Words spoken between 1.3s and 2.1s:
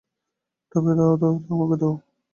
আমাকে দাও।